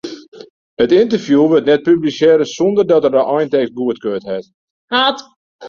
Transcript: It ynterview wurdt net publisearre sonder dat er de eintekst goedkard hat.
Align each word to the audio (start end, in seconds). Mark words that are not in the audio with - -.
It 0.83 0.93
ynterview 1.01 1.41
wurdt 1.51 1.69
net 1.71 1.85
publisearre 1.89 2.45
sonder 2.55 2.85
dat 2.87 3.03
er 3.05 3.13
de 3.15 3.23
eintekst 3.35 3.75
goedkard 3.79 4.23
hat. 4.31 5.17